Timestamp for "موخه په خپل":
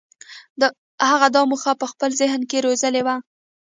1.49-2.09